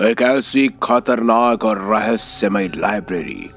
[0.00, 3.50] एक ऐसी खतरनाक और रहस्यमय लाइब्रेरी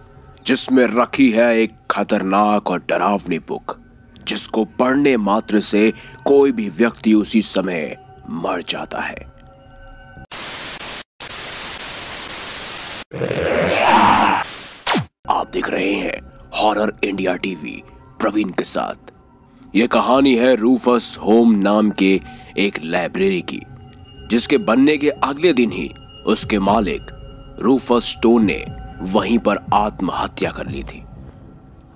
[0.45, 3.75] जिसमें रखी है एक खतरनाक और डरावनी बुक
[4.27, 5.93] जिसको पढ़ने मात्र से
[6.25, 7.95] कोई भी व्यक्ति उसी समय
[8.29, 9.15] मर जाता है।
[15.29, 16.19] आप देख रहे हैं
[16.55, 17.81] हॉरर इंडिया टीवी
[18.19, 19.11] प्रवीण के साथ।
[19.75, 22.19] यह कहानी है रूफस होम नाम के
[22.57, 23.61] एक लाइब्रेरी की,
[24.29, 25.91] जिसके बनने के अगले दिन ही
[26.25, 27.11] उसके मालिक
[27.59, 28.65] रूफस स्टोन ने
[29.01, 31.03] वहीं पर आत्महत्या कर ली थी।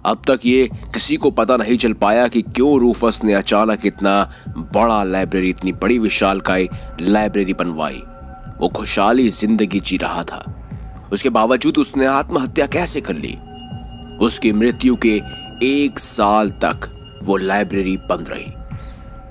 [0.06, 4.32] अब तक ये किसी को पता नहीं चल पाया कि क्यों रूफस ने अचानक इतना
[4.58, 6.70] बड़ा लाइब्रेरी, इतनी बड़ी विशालकाय
[7.02, 8.04] लाइब्रेरी बनवाई।
[8.60, 10.64] वो खुशहाली ज़िंदगी जी रहा था।
[11.14, 13.38] उसके बावजूद उसने आत्महत्या कैसे कर ली?
[14.18, 15.22] उसकी मृत्यु के
[15.64, 16.90] एक साल तक
[17.24, 18.52] वो लाइब्रेरी बंद रही।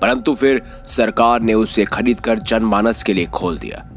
[0.01, 3.96] परंतु फिर सरकार ने उसे खरीदकर जनमानस के लिए खोल दिया।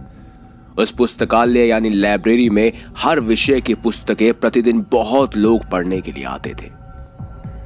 [0.79, 6.25] उस पुस्तकालय यानी लाइब्रेरी में हर विषय की पुस्तकें प्रतिदिन बहुत लोग पढ़ने के लिए
[6.25, 6.71] आते थे।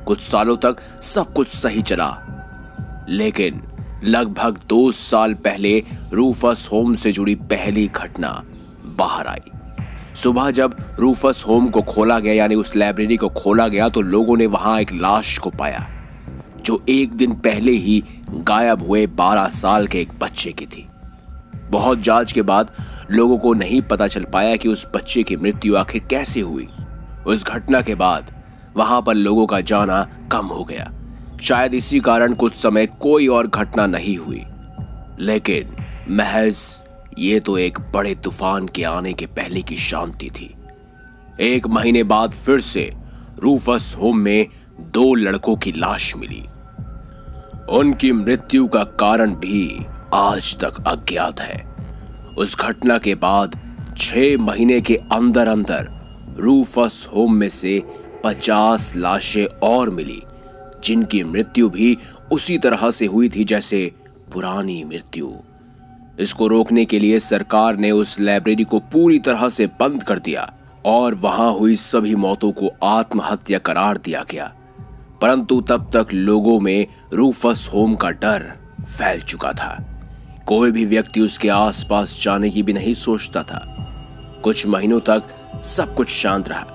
[0.05, 2.17] कुछ सालों तक सब कुछ सही चला।
[3.09, 3.63] लेकिन
[4.05, 5.83] लगभग दो साल पहले
[6.13, 8.45] रूफस होम से जुड़ी पहली घटना
[8.87, 9.51] बाहर आई।
[10.15, 14.37] सुबह जब रूफस होम को खोला गया, यानी उस लाइब्रेरी को खोला गया तो लोगों
[14.37, 15.89] ने वहाँ एक लाश को पाया,
[16.65, 20.87] जो एक दिन पहले ही गायब हुए 12 साल के एक बच्चे की थी।
[21.71, 22.71] बहुत जाँच के बाद
[23.11, 26.69] लोगों को नहीं पता चल पाया कि उस बच्चे की मृत्यु आखिर कैसे हुई।
[27.27, 28.43] उस घटना के बाद
[28.77, 30.93] वहाँ पर लोगों का जाना कम हो गया।
[31.43, 34.45] शायद इसी कारण कुछ समय कोई और घटना नहीं हुई।
[35.21, 35.77] लेकिन
[36.11, 36.85] महज
[37.19, 40.55] ये तो एक बड़े तूफ़ान के आने के पहले की शांति थी।
[41.41, 42.95] एक महीने बाद फिर से
[43.39, 44.47] रूफस होम में
[44.81, 46.45] दो लड़कों की लाश मिली।
[47.79, 51.74] उनकी मृत्यु का कारण भी आज तक अज्ञात है।
[52.39, 53.61] उस घटना के बाद
[53.99, 55.89] छह महीने के अंदर अंदर
[56.39, 57.83] रूफस होम में से
[58.25, 60.23] पचास लाशें और मिली,
[60.85, 61.99] जिनकी मृत्यु भी
[62.33, 63.93] उसी तरह से हुई थी जैसे
[64.33, 65.31] पुरानी मृत्यु।
[66.19, 70.55] इसको रोकने के लिए सरकार ने उस लाइब्रेरी को पूरी तरह से बंद कर दिया
[70.87, 74.53] और वहाँ हुई सभी मौतों को आत्महत्या करार दिया गया।
[75.23, 79.94] परंतु तब तक लोगों में रूफस होम का डर फैल चुका था।
[80.47, 83.71] कोई भी व्यक्ति उसके आसपास जाने की भी नहीं सोचता था।
[84.45, 85.23] कुछ महीनों तक
[85.65, 86.67] सब कुछ शांत रहा।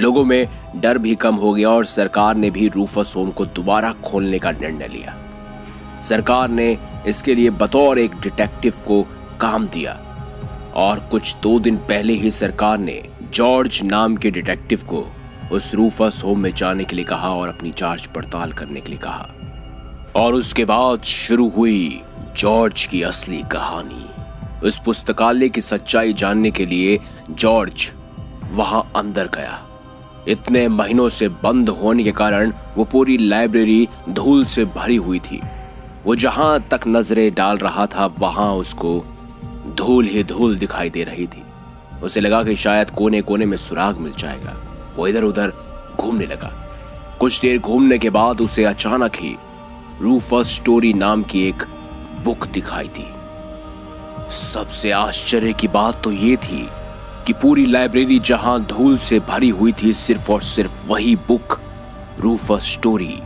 [0.00, 3.92] लोगों में डर भी कम हो गया और सरकार ने भी रूफस होम को दोबारा
[3.92, 5.16] खोलने का निर्णय लिया।
[6.02, 9.02] सरकार ने इसके लिए बतौर एक डिटेक्टिव को
[9.40, 9.92] काम दिया।
[10.74, 15.06] और कुछ दो दिन पहले ही सरकार ने जॉर्ज नाम के डिटेक्टिव को
[15.52, 18.98] उस रूफस होम में जाने के लिए कहा और अपनी जाँच पड़ताल करने के लिए
[18.98, 19.28] कहा।
[20.16, 22.02] और उसके बाद शुरू हुई
[22.38, 24.04] जॉर्ज की असली कहानी।
[24.66, 26.98] उस पुस्तकालय की सच्चाई जानने के लिए
[27.30, 27.92] जॉर्ज
[28.52, 29.58] वहाँ अंदर गया।
[30.28, 35.40] इतने महीनों से बंद होने के कारण वो पूरी लाइब्रेरी धूल से भरी हुई थी।
[36.04, 39.04] वो जहाँ तक नज़रें डाल रहा था, वहाँ उसको
[39.78, 41.42] धूल ही धूल दिखाई दे रही थी।
[42.02, 44.56] उसे लगा कि शायद कोने कोने में सुराग मिल जाएगा।
[44.96, 45.52] वो इधर उधर
[46.00, 46.52] घूमने लगा।
[47.20, 49.36] कुछ देर घूमने के बाद उसे अचानक ही
[50.00, 51.62] रूफस स्टोरी नाम की एक
[52.24, 53.06] बुक दिखाई दी।
[54.32, 56.68] सबसे आश्चर्य की बात तो ये थी
[57.26, 61.60] कि पूरी लाइब्रेरी जहाँ धूल से भरी हुई थी सिर्फ़ और सिर्फ़ वही बुक,
[62.20, 63.18] रूफस स्टोरी,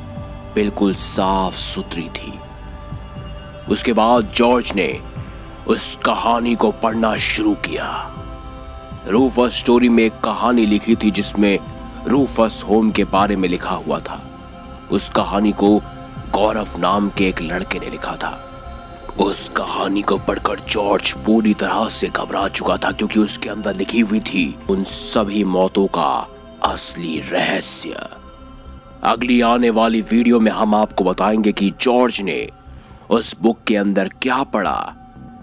[0.55, 2.33] बिल्कुल साफ़ सुथरी थी।
[3.71, 5.01] उसके बाद जॉर्ज ने
[5.69, 8.09] उस कहानी को पढ़ना शुरू किया।
[9.09, 11.59] रूफस स्टोरी में एक कहानी लिखी थी जिसमें
[12.07, 14.21] रूफस होम के बारे में लिखा हुआ था।
[14.91, 15.79] उस कहानी को
[16.31, 18.52] गौरव नाम के एक लड़के ने लिखा था।
[19.21, 24.01] उस कहानी को पढ़कर जॉर्ज पूरी तरह से घबरा चुका था क्योंकि उसके अंदर लिखी
[24.01, 26.29] हुई थी उन सभी मौतों का
[26.63, 28.07] असली रहस्य।
[29.03, 32.49] अगली आने वाली वीडियो में हम आपको बताएँगे कि जॉर्ज ने
[33.11, 34.95] उस बुक के अंदर क्या पढ़ा।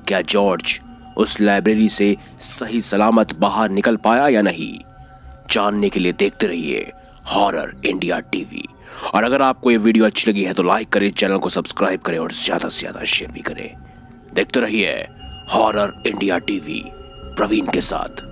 [0.07, 0.81] क्या जॉर्ज
[1.17, 4.79] उस लाइब्रेरी से सही सलामत बाहर निकल पाया या नहीं?
[5.51, 6.91] जानने के लिए देखते रहिए
[7.35, 8.67] हॉरर इंडिया टीवी।
[9.13, 12.17] और अगर आपको ये वीडियो अच्छी लगी है तो लाइक करें चैनल को सब्सक्राइब करें
[12.19, 13.75] और ज़्यादा से ज़्यादा शेयर भी करें।
[14.33, 14.91] देखते रहिए
[15.51, 16.81] हॉरर इंडिया टीवी
[17.37, 18.27] प्रवीण के साथ।